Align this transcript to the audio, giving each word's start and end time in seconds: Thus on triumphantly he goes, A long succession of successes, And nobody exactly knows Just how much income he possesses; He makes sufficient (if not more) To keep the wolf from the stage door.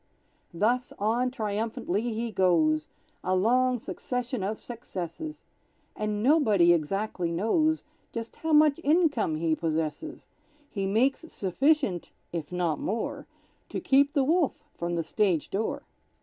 Thus 0.51 0.91
on 0.97 1.29
triumphantly 1.29 2.01
he 2.01 2.31
goes, 2.31 2.87
A 3.23 3.35
long 3.35 3.79
succession 3.79 4.41
of 4.41 4.57
successes, 4.57 5.43
And 5.95 6.23
nobody 6.23 6.73
exactly 6.73 7.31
knows 7.31 7.83
Just 8.11 8.37
how 8.37 8.51
much 8.51 8.79
income 8.83 9.35
he 9.35 9.55
possesses; 9.55 10.25
He 10.71 10.87
makes 10.87 11.31
sufficient 11.31 12.09
(if 12.33 12.51
not 12.51 12.79
more) 12.79 13.27
To 13.69 13.79
keep 13.79 14.13
the 14.13 14.23
wolf 14.23 14.63
from 14.73 14.95
the 14.95 15.03
stage 15.03 15.51
door. 15.51 15.83